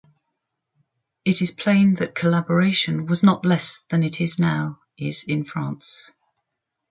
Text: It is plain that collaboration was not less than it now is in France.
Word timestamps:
It 1.25 1.43
is 1.43 1.51
plain 1.51 1.93
that 1.99 2.15
collaboration 2.15 3.05
was 3.05 3.21
not 3.21 3.45
less 3.45 3.83
than 3.91 4.01
it 4.01 4.17
now 4.39 4.79
is 4.97 5.23
in 5.23 5.45
France. 5.45 6.09